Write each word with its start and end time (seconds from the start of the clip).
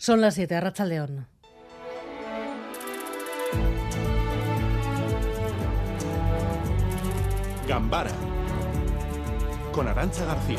Son 0.00 0.22
las 0.22 0.32
7, 0.36 0.58
Racha 0.58 0.86
León. 0.86 1.26
Gambara 7.68 8.10
con 9.72 9.86
Arancha 9.88 10.24
García. 10.24 10.58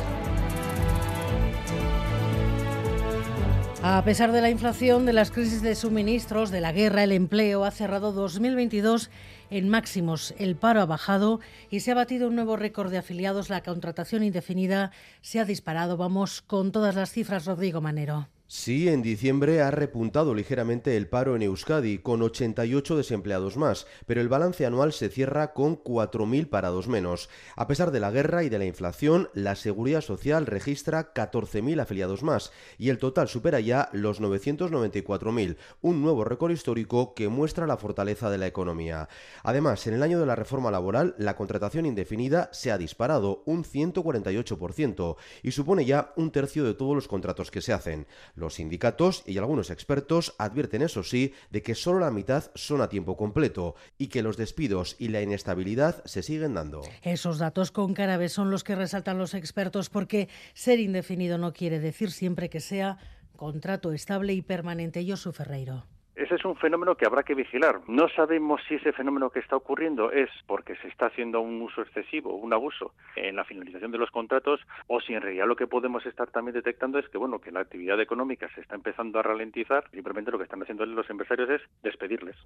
A 3.81 4.03
pesar 4.03 4.31
de 4.31 4.41
la 4.41 4.51
inflación, 4.51 5.07
de 5.07 5.13
las 5.13 5.31
crisis 5.31 5.63
de 5.63 5.73
suministros, 5.73 6.51
de 6.51 6.61
la 6.61 6.71
guerra, 6.71 7.03
el 7.03 7.11
empleo 7.11 7.65
ha 7.65 7.71
cerrado 7.71 8.11
2022 8.11 9.09
en 9.49 9.69
máximos. 9.69 10.35
El 10.37 10.55
paro 10.55 10.81
ha 10.81 10.85
bajado 10.85 11.39
y 11.71 11.79
se 11.79 11.89
ha 11.89 11.95
batido 11.95 12.27
un 12.27 12.35
nuevo 12.35 12.57
récord 12.57 12.91
de 12.91 12.99
afiliados. 12.99 13.49
La 13.49 13.63
contratación 13.63 14.21
indefinida 14.21 14.91
se 15.21 15.39
ha 15.39 15.45
disparado. 15.45 15.97
Vamos 15.97 16.43
con 16.43 16.71
todas 16.71 16.93
las 16.93 17.09
cifras, 17.09 17.47
Rodrigo 17.47 17.81
Manero. 17.81 18.27
Sí, 18.53 18.89
en 18.89 19.01
diciembre 19.01 19.61
ha 19.61 19.71
repuntado 19.71 20.35
ligeramente 20.35 20.97
el 20.97 21.07
paro 21.07 21.37
en 21.37 21.41
Euskadi, 21.41 21.99
con 21.99 22.21
88 22.21 22.97
desempleados 22.97 23.55
más, 23.55 23.87
pero 24.05 24.19
el 24.19 24.27
balance 24.27 24.65
anual 24.65 24.91
se 24.91 25.07
cierra 25.07 25.53
con 25.53 25.81
4.000 25.81 26.49
parados 26.49 26.89
menos. 26.89 27.29
A 27.55 27.67
pesar 27.67 27.91
de 27.91 28.01
la 28.01 28.11
guerra 28.11 28.43
y 28.43 28.49
de 28.49 28.59
la 28.59 28.65
inflación, 28.65 29.29
la 29.33 29.55
Seguridad 29.55 30.01
Social 30.01 30.47
registra 30.47 31.13
14.000 31.13 31.79
afiliados 31.79 32.23
más 32.23 32.51
y 32.77 32.89
el 32.89 32.97
total 32.97 33.29
supera 33.29 33.61
ya 33.61 33.87
los 33.93 34.19
994.000, 34.19 35.55
un 35.79 36.01
nuevo 36.01 36.25
récord 36.25 36.51
histórico 36.51 37.13
que 37.13 37.29
muestra 37.29 37.67
la 37.67 37.77
fortaleza 37.77 38.29
de 38.29 38.37
la 38.37 38.47
economía. 38.47 39.07
Además, 39.43 39.87
en 39.87 39.93
el 39.93 40.03
año 40.03 40.19
de 40.19 40.25
la 40.25 40.35
reforma 40.35 40.71
laboral, 40.71 41.15
la 41.17 41.37
contratación 41.37 41.85
indefinida 41.85 42.49
se 42.51 42.69
ha 42.73 42.77
disparado 42.77 43.43
un 43.45 43.63
148% 43.63 45.15
y 45.41 45.51
supone 45.51 45.85
ya 45.85 46.11
un 46.17 46.31
tercio 46.31 46.65
de 46.65 46.73
todos 46.73 46.95
los 46.95 47.07
contratos 47.07 47.49
que 47.49 47.61
se 47.61 47.71
hacen. 47.71 48.07
Los 48.41 48.55
sindicatos 48.55 49.21
y 49.27 49.37
algunos 49.37 49.69
expertos 49.69 50.33
advierten, 50.39 50.81
eso 50.81 51.03
sí, 51.03 51.33
de 51.51 51.61
que 51.61 51.75
solo 51.75 51.99
la 51.99 52.09
mitad 52.09 52.49
son 52.55 52.81
a 52.81 52.89
tiempo 52.89 53.15
completo 53.15 53.75
y 53.99 54.07
que 54.07 54.23
los 54.23 54.35
despidos 54.35 54.95
y 54.97 55.09
la 55.09 55.21
inestabilidad 55.21 56.03
se 56.05 56.23
siguen 56.23 56.55
dando. 56.55 56.81
Esos 57.03 57.37
datos 57.37 57.69
con 57.69 57.93
Carabe 57.93 58.29
son 58.29 58.49
los 58.49 58.63
que 58.63 58.73
resaltan 58.73 59.19
los 59.19 59.35
expertos 59.35 59.89
porque 59.89 60.27
ser 60.55 60.79
indefinido 60.79 61.37
no 61.37 61.53
quiere 61.53 61.79
decir 61.79 62.11
siempre 62.11 62.49
que 62.49 62.61
sea 62.61 62.97
contrato 63.35 63.93
estable 63.93 64.33
y 64.33 64.41
permanente. 64.41 65.05
Soy 65.15 65.33
Ferreiro. 65.33 65.85
Es 66.31 66.45
un 66.45 66.55
fenómeno 66.55 66.95
que 66.95 67.05
habrá 67.05 67.23
que 67.23 67.35
vigilar. 67.35 67.81
No 67.87 68.07
sabemos 68.07 68.61
si 68.65 68.75
ese 68.75 68.93
fenómeno 68.93 69.29
que 69.31 69.39
está 69.39 69.57
ocurriendo 69.57 70.13
es 70.13 70.29
porque 70.47 70.77
se 70.77 70.87
está 70.87 71.07
haciendo 71.07 71.41
un 71.41 71.61
uso 71.61 71.81
excesivo, 71.81 72.35
un 72.35 72.53
abuso 72.53 72.93
en 73.17 73.35
la 73.35 73.43
finalización 73.43 73.91
de 73.91 73.97
los 73.97 74.09
contratos, 74.11 74.61
o 74.87 75.01
si 75.01 75.13
en 75.13 75.21
realidad 75.21 75.45
lo 75.45 75.57
que 75.57 75.67
podemos 75.67 76.05
estar 76.05 76.31
también 76.31 76.53
detectando 76.53 76.99
es 76.99 77.09
que 77.09 77.17
bueno 77.17 77.39
que 77.39 77.51
la 77.51 77.59
actividad 77.59 77.99
económica 77.99 78.47
se 78.55 78.61
está 78.61 78.75
empezando 78.75 79.19
a 79.19 79.23
ralentizar. 79.23 79.83
Simplemente 79.91 80.31
lo 80.31 80.37
que 80.37 80.45
están 80.45 80.61
haciendo 80.61 80.85
los 80.85 81.09
empresarios 81.09 81.49
es 81.49 81.61
despedirles. 81.83 82.37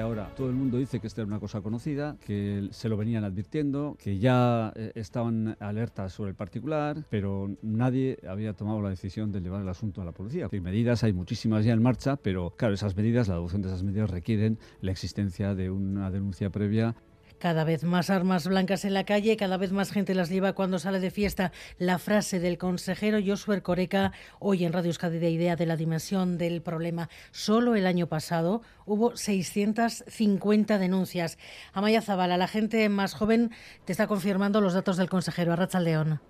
Ahora 0.00 0.34
todo 0.36 0.48
el 0.48 0.54
mundo 0.54 0.78
dice 0.78 1.00
que 1.00 1.06
esta 1.06 1.22
es 1.22 1.28
una 1.28 1.38
cosa 1.38 1.60
conocida, 1.60 2.16
que 2.26 2.68
se 2.72 2.88
lo 2.88 2.96
venían 2.96 3.24
advirtiendo, 3.24 3.96
que 4.02 4.18
ya 4.18 4.72
eh, 4.74 4.92
estaban 4.94 5.56
alertas 5.60 6.12
sobre 6.12 6.30
el 6.30 6.36
particular, 6.36 7.04
pero 7.10 7.50
nadie 7.62 8.18
había 8.28 8.54
tomado 8.54 8.82
la 8.82 8.90
decisión 8.90 9.32
de 9.32 9.40
llevar 9.40 9.62
el 9.62 9.68
asunto 9.68 10.02
a 10.02 10.04
la 10.04 10.12
policía. 10.12 10.48
Hay 10.50 10.60
medidas, 10.60 11.04
hay 11.04 11.12
muchísimas 11.12 11.64
ya 11.64 11.72
en 11.72 11.82
marcha, 11.82 12.16
pero 12.16 12.54
claro, 12.56 12.74
esas 12.74 12.96
medidas, 12.96 13.28
la 13.28 13.34
adopción 13.34 13.62
de 13.62 13.68
esas 13.68 13.82
medidas 13.82 14.10
requieren 14.10 14.58
la 14.80 14.90
existencia 14.90 15.54
de 15.54 15.70
una 15.70 16.10
denuncia 16.10 16.50
previa 16.50 16.94
cada 17.40 17.64
vez 17.64 17.82
más 17.82 18.10
armas 18.10 18.46
blancas 18.46 18.84
en 18.84 18.94
la 18.94 19.04
calle, 19.04 19.36
cada 19.36 19.56
vez 19.56 19.72
más 19.72 19.90
gente 19.90 20.14
las 20.14 20.28
lleva 20.28 20.52
cuando 20.52 20.78
sale 20.78 21.00
de 21.00 21.10
fiesta. 21.10 21.52
La 21.78 21.98
frase 21.98 22.38
del 22.38 22.58
consejero 22.58 23.18
Josué 23.24 23.62
Coreca, 23.62 24.12
hoy 24.38 24.64
en 24.64 24.72
Radio 24.72 24.90
Euskadi 24.90 25.18
de 25.18 25.30
Idea 25.30 25.56
de 25.56 25.66
la 25.66 25.76
dimensión 25.76 26.38
del 26.38 26.60
problema. 26.60 27.08
Solo 27.32 27.74
el 27.74 27.86
año 27.86 28.06
pasado 28.06 28.62
hubo 28.84 29.16
650 29.16 30.78
denuncias. 30.78 31.38
Amaya 31.72 32.02
Zabala, 32.02 32.36
la 32.36 32.46
gente 32.46 32.88
más 32.90 33.14
joven, 33.14 33.50
te 33.86 33.92
está 33.92 34.06
confirmando 34.06 34.60
los 34.60 34.74
datos 34.74 34.98
del 34.98 35.08
consejero 35.08 35.54
Arracha 35.54 35.80
León. 35.80 36.20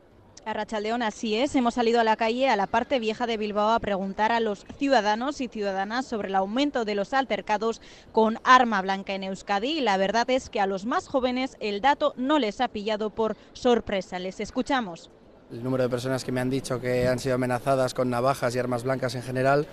A 0.46 0.80
León, 0.80 1.02
así 1.02 1.36
es. 1.36 1.54
Hemos 1.54 1.74
salido 1.74 2.00
a 2.00 2.04
la 2.04 2.16
calle, 2.16 2.48
a 2.48 2.56
la 2.56 2.66
parte 2.66 2.98
vieja 2.98 3.26
de 3.26 3.36
Bilbao, 3.36 3.70
a 3.70 3.78
preguntar 3.78 4.32
a 4.32 4.40
los 4.40 4.64
ciudadanos 4.78 5.40
y 5.40 5.48
ciudadanas 5.48 6.06
sobre 6.06 6.28
el 6.28 6.34
aumento 6.34 6.84
de 6.84 6.94
los 6.94 7.12
altercados 7.12 7.80
con 8.10 8.38
arma 8.42 8.80
blanca 8.82 9.12
en 9.14 9.22
Euskadi. 9.24 9.78
Y 9.78 9.80
la 9.80 9.96
verdad 9.96 10.28
es 10.30 10.48
que 10.48 10.60
a 10.60 10.66
los 10.66 10.86
más 10.86 11.08
jóvenes 11.08 11.56
el 11.60 11.80
dato 11.80 12.14
no 12.16 12.38
les 12.38 12.60
ha 12.60 12.68
pillado 12.68 13.10
por 13.10 13.36
sorpresa. 13.52 14.18
Les 14.18 14.40
escuchamos. 14.40 15.10
El 15.52 15.62
número 15.62 15.84
de 15.84 15.90
personas 15.90 16.24
que 16.24 16.32
me 16.32 16.40
han 16.40 16.50
dicho 16.50 16.80
que 16.80 17.06
han 17.06 17.18
sido 17.18 17.34
amenazadas 17.34 17.92
con 17.92 18.08
navajas 18.08 18.54
y 18.56 18.58
armas 18.58 18.82
blancas 18.82 19.14
en 19.14 19.22
general, 19.22 19.66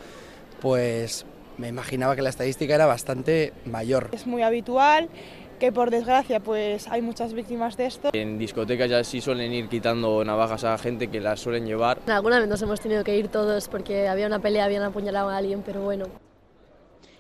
pues 0.62 1.26
me 1.58 1.70
imaginaba 1.70 2.16
que 2.16 2.22
la 2.22 2.30
estadística 2.30 2.76
era 2.76 2.86
bastante 2.86 3.54
mayor. 3.66 4.10
Es 4.12 4.28
muy 4.28 4.44
habitual 4.44 5.10
que 5.60 5.72
por 5.72 5.92
desgracia 5.92 6.40
pues 6.40 6.88
hay 6.88 7.02
muchas 7.02 7.34
víctimas 7.34 7.78
de 7.78 7.88
esto. 7.88 8.10
En 8.14 8.38
discotecas 8.38 8.90
ya 8.90 9.04
sí 9.04 9.22
suelen 9.22 9.54
ir 9.54 9.68
quitando 9.68 10.24
navajas 10.24 10.64
a 10.64 10.78
gente 10.78 11.08
que 11.08 11.20
las 11.20 11.40
suelen 11.40 11.66
llevar. 11.66 12.00
Alguna 12.08 12.40
vez 12.40 12.48
nos 12.48 12.62
hemos 12.62 12.80
tenido 12.80 13.04
que 13.04 13.18
ir 13.18 13.28
todos 13.28 13.68
porque 13.68 14.08
había 14.08 14.28
una 14.28 14.40
pelea, 14.40 14.66
habían 14.66 14.84
apuñalado 14.84 15.30
a 15.30 15.38
alguien, 15.38 15.64
pero 15.66 15.82
bueno. 15.82 16.06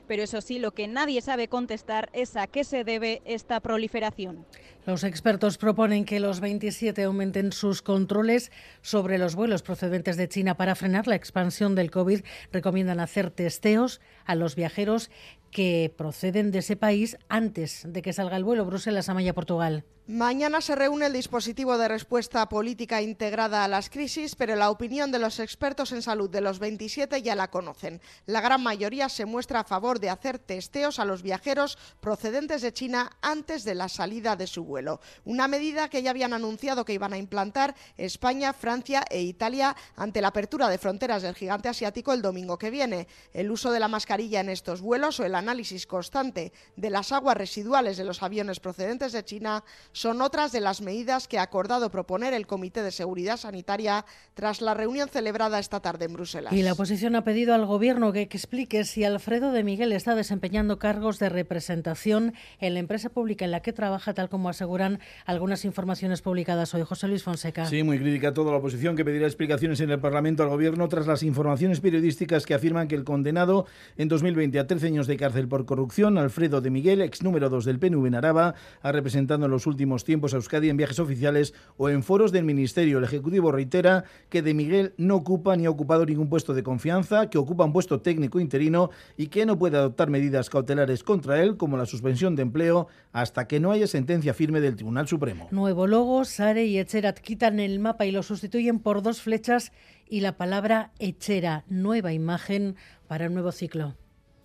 Pero 0.07 0.23
eso 0.23 0.39
sí, 0.39 0.57
lo 0.57 0.71
que 0.71 0.87
nadie 0.87 1.21
sabe 1.21 1.49
contestar 1.49 2.09
es 2.13 2.37
a 2.37 2.47
qué 2.47 2.63
se 2.63 2.85
debe 2.85 3.21
esta 3.25 3.59
proliferación. 3.59 4.45
Los 4.85 5.03
expertos 5.03 5.57
proponen 5.57 6.05
que 6.05 6.21
los 6.21 6.39
27 6.39 7.03
aumenten 7.03 7.51
sus 7.51 7.81
controles 7.81 8.53
sobre 8.81 9.17
los 9.17 9.35
vuelos 9.35 9.63
procedentes 9.63 10.15
de 10.15 10.29
China 10.29 10.55
para 10.55 10.75
frenar 10.75 11.07
la 11.07 11.15
expansión 11.15 11.75
del 11.75 11.91
COVID. 11.91 12.21
Recomiendan 12.53 13.01
hacer 13.01 13.31
testeos 13.31 13.99
a 14.23 14.35
los 14.35 14.55
viajeros 14.55 15.11
que 15.51 15.93
proceden 15.95 16.51
de 16.51 16.59
ese 16.59 16.75
país 16.75 17.17
antes 17.29 17.83
de 17.87 18.01
que 18.01 18.13
salga 18.13 18.37
el 18.37 18.43
vuelo 18.43 18.65
Bruselas-Amaya, 18.65 19.33
Portugal. 19.33 19.83
Mañana 20.09 20.61
se 20.61 20.73
reúne 20.73 21.07
el 21.07 21.11
dispositivo 21.11 21.77
de 21.77 21.89
respuesta 21.89 22.47
política 22.47 23.01
integrada 23.01 23.65
a 23.65 23.67
las 23.67 23.89
crisis, 23.89 24.35
pero 24.35 24.55
la 24.55 24.69
opinión 24.69 25.11
de 25.11 25.19
los 25.19 25.41
expertos 25.41 25.91
en 25.91 26.01
salud 26.01 26.29
de 26.29 26.39
los 26.39 26.59
27 26.59 27.21
ya 27.21 27.35
la 27.35 27.51
conocen. 27.51 27.99
La 28.25 28.39
gran 28.39 28.63
mayoría 28.63 29.09
se 29.09 29.25
muestra 29.25 29.59
a 29.59 29.63
favor 29.65 29.99
de 29.99 30.09
hacer 30.09 30.39
testeos 30.39 30.99
a 30.99 31.03
los 31.03 31.23
viajeros 31.23 31.77
procedentes 31.99 32.61
de 32.61 32.71
China 32.71 33.17
antes 33.21 33.65
de 33.65 33.75
la 33.75 33.89
salida 33.89 34.37
de 34.37 34.47
su 34.47 34.63
vuelo. 34.63 35.01
Una 35.25 35.49
medida 35.49 35.89
que 35.89 36.01
ya 36.01 36.11
habían 36.11 36.31
anunciado 36.31 36.85
que 36.85 36.93
iban 36.93 37.11
a 37.11 37.17
implantar 37.17 37.75
España, 37.97 38.53
Francia 38.53 39.03
e 39.09 39.21
Italia 39.23 39.75
ante 39.97 40.21
la 40.21 40.29
apertura 40.29 40.69
de 40.69 40.77
fronteras 40.77 41.21
del 41.21 41.35
gigante 41.35 41.67
asiático 41.67 42.13
el 42.13 42.21
domingo 42.21 42.57
que 42.57 42.69
viene. 42.69 43.09
El 43.33 43.51
uso 43.51 43.71
de 43.71 43.81
la 43.81 43.89
mascarilla 43.89 44.39
en 44.39 44.47
estos 44.47 44.79
vuelos 44.79 45.19
o 45.19 45.25
el 45.25 45.35
análisis 45.35 45.85
constante 45.85 46.53
de 46.77 46.89
las 46.91 47.11
aguas 47.11 47.35
residuales 47.35 47.97
de 47.97 48.05
los 48.05 48.23
aviones 48.23 48.61
procedentes 48.61 49.11
de 49.11 49.25
China 49.25 49.65
son 49.97 50.21
otras 50.21 50.51
de 50.51 50.61
las 50.61 50.79
medidas 50.81 51.27
que 51.27 51.39
ha 51.39 51.41
acordado 51.41 51.89
proponer 51.89 52.35
el 52.35 52.45
Comité 52.45 52.83
de 52.83 52.91
Seguridad 52.91 53.35
Sanitaria 53.35 54.05
tras 54.35 54.61
la 54.61 54.75
reunión 54.75 55.09
celebrada 55.09 55.57
esta 55.57 55.79
tarde 55.79 56.05
en 56.05 56.13
Bruselas. 56.13 56.53
Y 56.53 56.61
la 56.61 56.73
oposición 56.73 57.15
ha 57.15 57.23
pedido 57.23 57.55
al 57.55 57.65
Gobierno 57.65 58.13
que 58.13 58.21
explique 58.21 58.83
si 58.83 59.03
Alfredo 59.03 59.51
de 59.51 59.63
Miguel 59.63 59.91
está 59.91 60.13
desempeñando 60.13 60.77
cargos 60.77 61.17
de 61.17 61.29
representación 61.29 62.35
en 62.59 62.75
la 62.75 62.79
empresa 62.79 63.09
pública 63.09 63.43
en 63.45 63.49
la 63.49 63.61
que 63.61 63.73
trabaja, 63.73 64.13
tal 64.13 64.29
como 64.29 64.49
aseguran 64.49 64.99
algunas 65.25 65.65
informaciones 65.65 66.21
publicadas 66.21 66.75
hoy. 66.75 66.83
José 66.83 67.07
Luis 67.07 67.23
Fonseca. 67.23 67.65
Sí, 67.65 67.81
muy 67.81 67.97
crítica 67.97 68.35
toda 68.35 68.51
la 68.51 68.59
oposición 68.59 68.95
que 68.95 69.03
pedirá 69.03 69.25
explicaciones 69.25 69.79
en 69.79 69.89
el 69.89 69.99
Parlamento 69.99 70.43
al 70.43 70.49
Gobierno 70.49 70.87
tras 70.89 71.07
las 71.07 71.23
informaciones 71.23 71.81
periodísticas 71.81 72.45
que 72.45 72.53
afirman 72.53 72.87
que 72.87 72.93
el 72.93 73.03
condenado 73.03 73.65
en 73.97 74.09
2020 74.09 74.59
a 74.59 74.67
13 74.67 74.85
años 74.85 75.07
de 75.07 75.17
cárcel 75.17 75.47
por 75.47 75.65
corrupción, 75.65 76.19
Alfredo 76.19 76.61
de 76.61 76.69
Miguel, 76.69 77.01
ex 77.01 77.23
número 77.23 77.49
2 77.49 77.65
del 77.65 77.79
PNV 77.79 78.05
en 78.05 78.13
Araba, 78.13 78.53
ha 78.83 78.91
representado 78.91 79.45
en 79.45 79.49
los 79.49 79.65
últimos 79.65 79.86
tiempos 80.03 80.33
a 80.33 80.37
Euskadi 80.37 80.69
en 80.69 80.77
viajes 80.77 80.99
oficiales 80.99 81.53
o 81.77 81.89
en 81.89 82.03
foros 82.03 82.31
del 82.31 82.43
Ministerio. 82.43 82.97
El 82.97 83.03
Ejecutivo 83.03 83.51
reitera 83.51 84.03
que 84.29 84.41
De 84.41 84.53
Miguel 84.53 84.93
no 84.97 85.15
ocupa 85.15 85.55
ni 85.55 85.65
ha 85.65 85.69
ocupado 85.69 86.05
ningún 86.05 86.29
puesto 86.29 86.53
de 86.53 86.63
confianza, 86.63 87.29
que 87.29 87.37
ocupa 87.37 87.65
un 87.65 87.73
puesto 87.73 88.01
técnico 88.01 88.39
interino 88.39 88.89
y 89.15 89.27
que 89.27 89.45
no 89.45 89.57
puede 89.57 89.77
adoptar 89.77 90.09
medidas 90.09 90.49
cautelares 90.49 91.03
contra 91.03 91.41
él, 91.41 91.57
como 91.57 91.77
la 91.77 91.85
suspensión 91.85 92.35
de 92.35 92.43
empleo, 92.43 92.87
hasta 93.11 93.47
que 93.47 93.59
no 93.59 93.71
haya 93.71 93.87
sentencia 93.87 94.33
firme 94.33 94.59
del 94.59 94.75
Tribunal 94.75 95.07
Supremo. 95.07 95.47
Nuevo 95.51 95.87
logo, 95.87 96.25
Sare 96.25 96.65
y 96.65 96.77
Echerat 96.77 97.19
quitan 97.19 97.59
el 97.59 97.79
mapa 97.79 98.05
y 98.05 98.11
lo 98.11 98.23
sustituyen 98.23 98.79
por 98.79 99.01
dos 99.01 99.21
flechas 99.21 99.71
y 100.09 100.21
la 100.21 100.37
palabra 100.37 100.91
Echera, 100.99 101.63
nueva 101.67 102.13
imagen 102.13 102.75
para 103.07 103.27
un 103.27 103.33
nuevo 103.33 103.51
ciclo. 103.51 103.95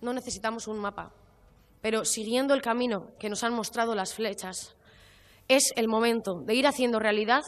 No 0.01 0.13
necesitamos 0.13 0.67
un 0.67 0.79
mapa, 0.79 1.13
pero 1.81 2.05
siguiendo 2.05 2.53
el 2.53 2.61
camino 2.61 3.11
que 3.19 3.29
nos 3.29 3.43
han 3.43 3.53
mostrado 3.53 3.95
las 3.95 4.13
flechas, 4.13 4.75
es 5.47 5.71
el 5.75 5.87
momento 5.87 6.41
de 6.41 6.55
ir 6.55 6.67
haciendo 6.67 6.99
realidad 6.99 7.43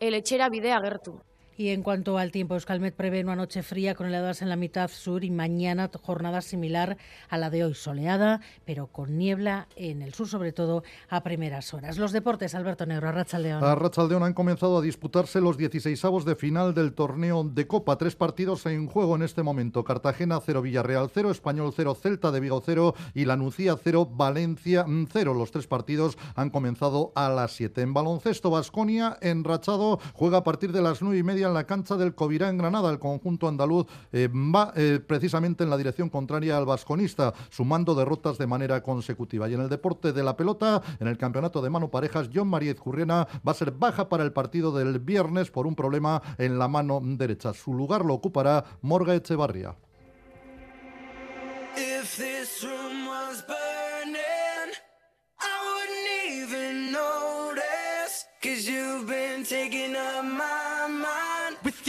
el 0.00 0.14
Echera 0.14 0.48
Videa 0.48 0.80
Gertu. 0.80 1.20
Y 1.60 1.68
en 1.68 1.82
cuanto 1.82 2.16
al 2.16 2.32
tiempo, 2.32 2.54
Euskalmet 2.54 2.94
prevé 2.94 3.22
una 3.22 3.36
noche 3.36 3.62
fría 3.62 3.94
con 3.94 4.06
heladas 4.06 4.40
en 4.40 4.48
la 4.48 4.56
mitad 4.56 4.90
sur 4.90 5.24
y 5.24 5.30
mañana 5.30 5.90
jornada 6.02 6.40
similar 6.40 6.96
a 7.28 7.36
la 7.36 7.50
de 7.50 7.66
hoy, 7.66 7.74
soleada, 7.74 8.40
pero 8.64 8.86
con 8.86 9.18
niebla 9.18 9.68
en 9.76 10.00
el 10.00 10.14
sur, 10.14 10.26
sobre 10.26 10.52
todo 10.52 10.84
a 11.10 11.22
primeras 11.22 11.74
horas. 11.74 11.98
Los 11.98 12.12
deportes, 12.12 12.54
Alberto 12.54 12.86
Negro, 12.86 13.10
Arrachaldeón. 13.10 13.62
Arrachaldeón 13.62 14.22
han 14.22 14.32
comenzado 14.32 14.78
a 14.78 14.80
disputarse 14.80 15.42
los 15.42 15.58
16avos 15.58 16.24
de 16.24 16.34
final 16.34 16.72
del 16.72 16.94
torneo 16.94 17.44
de 17.44 17.66
Copa. 17.66 17.98
Tres 17.98 18.16
partidos 18.16 18.64
en 18.64 18.86
juego 18.86 19.16
en 19.16 19.20
este 19.20 19.42
momento. 19.42 19.84
Cartagena 19.84 20.40
0, 20.42 20.62
Villarreal 20.62 21.10
0, 21.12 21.30
Español 21.30 21.74
0, 21.76 21.94
Celta 21.94 22.30
de 22.30 22.40
Vigo 22.40 22.62
0 22.64 22.94
y 23.12 23.26
La 23.26 23.36
Nucía 23.36 23.76
0, 23.76 24.08
Valencia 24.10 24.86
0. 25.12 25.34
Los 25.34 25.50
tres 25.50 25.66
partidos 25.66 26.16
han 26.36 26.48
comenzado 26.48 27.12
a 27.14 27.28
las 27.28 27.52
7. 27.52 27.82
En 27.82 27.92
baloncesto, 27.92 28.48
Vasconia 28.48 29.18
enrachado 29.20 30.00
juega 30.14 30.38
a 30.38 30.44
partir 30.44 30.72
de 30.72 30.80
las 30.80 31.02
9 31.02 31.18
y 31.18 31.22
media 31.22 31.49
en 31.50 31.54
la 31.54 31.64
cancha 31.64 31.96
del 31.96 32.14
Covirá 32.14 32.48
en 32.48 32.58
Granada. 32.58 32.90
El 32.90 32.98
conjunto 32.98 33.46
andaluz 33.46 33.86
eh, 34.12 34.28
va 34.32 34.72
eh, 34.74 35.00
precisamente 35.06 35.64
en 35.64 35.70
la 35.70 35.76
dirección 35.76 36.08
contraria 36.08 36.56
al 36.56 36.64
vasconista, 36.64 37.34
sumando 37.50 37.94
derrotas 37.94 38.38
de 38.38 38.46
manera 38.46 38.82
consecutiva. 38.82 39.48
Y 39.48 39.54
en 39.54 39.60
el 39.60 39.68
deporte 39.68 40.12
de 40.12 40.22
la 40.22 40.36
pelota, 40.36 40.80
en 40.98 41.08
el 41.08 41.18
campeonato 41.18 41.60
de 41.60 41.70
mano 41.70 41.90
parejas, 41.90 42.30
John 42.32 42.48
María 42.48 42.74
Curriena 42.74 43.28
va 43.46 43.52
a 43.52 43.54
ser 43.54 43.72
baja 43.72 44.08
para 44.08 44.24
el 44.24 44.32
partido 44.32 44.72
del 44.72 44.98
viernes 44.98 45.50
por 45.50 45.66
un 45.66 45.74
problema 45.74 46.22
en 46.38 46.58
la 46.58 46.68
mano 46.68 47.00
derecha. 47.02 47.52
Su 47.52 47.74
lugar 47.74 48.04
lo 48.04 48.14
ocupará 48.14 48.64
Morga 48.80 49.14
Echevarría. 49.14 49.74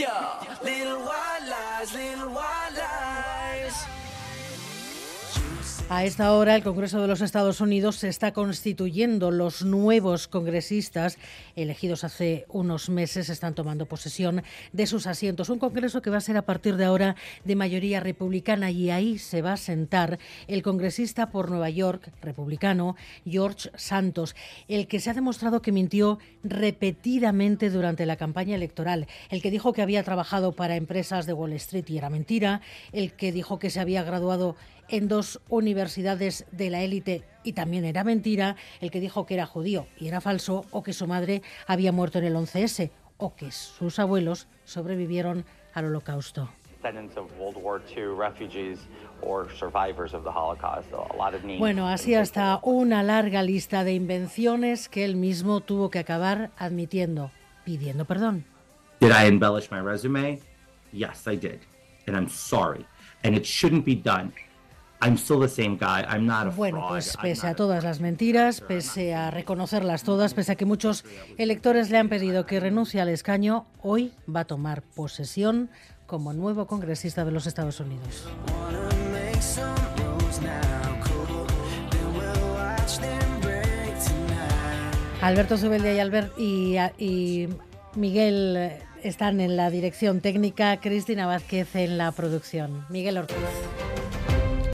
Little 0.02 0.98
white 0.98 1.46
lies, 1.48 1.94
little 1.94 2.28
white 2.30 2.51
A 5.94 6.06
esta 6.06 6.32
hora, 6.32 6.56
el 6.56 6.62
Congreso 6.62 7.02
de 7.02 7.06
los 7.06 7.20
Estados 7.20 7.60
Unidos 7.60 7.96
se 7.96 8.08
está 8.08 8.32
constituyendo. 8.32 9.30
Los 9.30 9.62
nuevos 9.62 10.26
congresistas, 10.26 11.18
elegidos 11.54 12.02
hace 12.02 12.46
unos 12.48 12.88
meses, 12.88 13.28
están 13.28 13.54
tomando 13.54 13.84
posesión 13.84 14.42
de 14.72 14.86
sus 14.86 15.06
asientos. 15.06 15.50
Un 15.50 15.58
Congreso 15.58 16.00
que 16.00 16.08
va 16.08 16.16
a 16.16 16.22
ser 16.22 16.38
a 16.38 16.46
partir 16.46 16.76
de 16.76 16.86
ahora 16.86 17.14
de 17.44 17.56
mayoría 17.56 18.00
republicana 18.00 18.70
y 18.70 18.88
ahí 18.88 19.18
se 19.18 19.42
va 19.42 19.52
a 19.52 19.58
sentar 19.58 20.18
el 20.48 20.62
congresista 20.62 21.28
por 21.28 21.50
Nueva 21.50 21.68
York, 21.68 22.10
republicano, 22.22 22.96
George 23.26 23.68
Santos, 23.74 24.34
el 24.68 24.86
que 24.86 24.98
se 24.98 25.10
ha 25.10 25.14
demostrado 25.14 25.60
que 25.60 25.72
mintió 25.72 26.18
repetidamente 26.42 27.68
durante 27.68 28.06
la 28.06 28.16
campaña 28.16 28.54
electoral, 28.54 29.08
el 29.28 29.42
que 29.42 29.50
dijo 29.50 29.74
que 29.74 29.82
había 29.82 30.02
trabajado 30.02 30.52
para 30.52 30.76
empresas 30.76 31.26
de 31.26 31.34
Wall 31.34 31.52
Street 31.52 31.84
y 31.88 31.98
era 31.98 32.08
mentira, 32.08 32.62
el 32.92 33.12
que 33.12 33.30
dijo 33.30 33.58
que 33.58 33.68
se 33.68 33.78
había 33.78 34.02
graduado 34.04 34.56
en 34.88 35.08
dos 35.08 35.40
universidades 35.48 36.46
de 36.52 36.70
la 36.70 36.82
élite 36.82 37.24
y 37.44 37.52
también 37.52 37.84
era 37.84 38.04
mentira 38.04 38.56
el 38.80 38.90
que 38.90 39.00
dijo 39.00 39.26
que 39.26 39.34
era 39.34 39.46
judío 39.46 39.86
y 39.98 40.08
era 40.08 40.20
falso 40.20 40.64
o 40.70 40.82
que 40.82 40.92
su 40.92 41.06
madre 41.06 41.42
había 41.66 41.92
muerto 41.92 42.18
en 42.18 42.24
el 42.24 42.34
11S 42.34 42.90
o 43.16 43.34
que 43.34 43.50
sus 43.50 43.98
abuelos 43.98 44.48
sobrevivieron 44.64 45.44
al 45.74 45.86
holocausto. 45.86 46.48
Bueno, 51.58 51.88
así 51.88 52.14
hasta 52.14 52.60
una 52.62 53.02
larga 53.04 53.42
lista 53.42 53.84
de 53.84 53.92
invenciones 53.94 54.88
que 54.88 55.04
él 55.04 55.16
mismo 55.16 55.60
tuvo 55.60 55.90
que 55.90 56.00
acabar 56.00 56.50
admitiendo, 56.56 57.30
pidiendo 57.64 58.04
perdón. 58.04 58.44
Did 59.00 59.10
I 59.10 59.26
embellish 59.26 59.70
my 59.70 59.80
resume? 59.80 60.40
Yes, 60.92 61.26
I 61.26 61.36
did. 61.36 61.60
And 62.06 62.16
I'm 62.16 62.28
sorry. 62.28 62.84
And 63.24 63.36
it 63.36 63.44
shouldn't 63.44 63.84
be 63.84 63.94
done. 63.94 64.32
Bueno, 66.54 66.86
pues 66.88 67.16
pese 67.20 67.46
a 67.46 67.54
todas 67.54 67.82
las 67.82 68.00
mentiras, 68.00 68.60
pese 68.60 69.14
a 69.14 69.30
reconocerlas 69.30 70.04
todas, 70.04 70.32
pese 70.34 70.52
a 70.52 70.54
que 70.54 70.64
muchos 70.64 71.04
electores 71.38 71.90
le 71.90 71.98
han 71.98 72.08
pedido 72.08 72.46
que 72.46 72.60
renuncie 72.60 73.00
al 73.00 73.08
escaño, 73.08 73.66
hoy 73.82 74.12
va 74.34 74.40
a 74.40 74.44
tomar 74.44 74.82
posesión 74.82 75.70
como 76.06 76.32
nuevo 76.32 76.66
congresista 76.66 77.24
de 77.24 77.32
los 77.32 77.46
Estados 77.46 77.80
Unidos. 77.80 78.28
Alberto 85.20 85.56
Zubeldia 85.56 85.94
y, 85.94 85.98
Albert 86.00 86.38
y, 86.38 86.76
y 86.98 87.48
Miguel 87.94 88.72
están 89.02 89.40
en 89.40 89.56
la 89.56 89.70
dirección 89.70 90.20
técnica, 90.20 90.76
Cristina 90.78 91.26
Vázquez 91.26 91.74
en 91.76 91.98
la 91.98 92.12
producción. 92.12 92.86
Miguel 92.88 93.18
Ortiz. 93.18 93.36